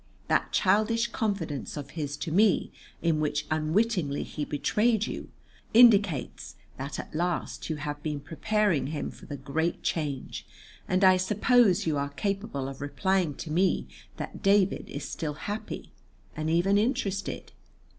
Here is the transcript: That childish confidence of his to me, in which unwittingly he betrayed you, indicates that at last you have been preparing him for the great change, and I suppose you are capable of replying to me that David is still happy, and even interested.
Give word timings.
That 0.29 0.51
childish 0.51 1.05
confidence 1.11 1.77
of 1.77 1.91
his 1.91 2.17
to 2.17 2.31
me, 2.31 2.71
in 3.03 3.19
which 3.19 3.45
unwittingly 3.51 4.23
he 4.23 4.43
betrayed 4.43 5.05
you, 5.05 5.29
indicates 5.75 6.55
that 6.77 6.97
at 6.97 7.13
last 7.13 7.69
you 7.69 7.75
have 7.75 8.01
been 8.01 8.19
preparing 8.19 8.87
him 8.87 9.11
for 9.11 9.27
the 9.27 9.37
great 9.37 9.83
change, 9.83 10.47
and 10.87 11.03
I 11.03 11.17
suppose 11.17 11.85
you 11.85 11.99
are 11.99 12.09
capable 12.09 12.67
of 12.67 12.81
replying 12.81 13.35
to 13.35 13.51
me 13.51 13.85
that 14.17 14.41
David 14.41 14.89
is 14.89 15.05
still 15.07 15.33
happy, 15.35 15.91
and 16.35 16.49
even 16.49 16.79
interested. 16.79 17.51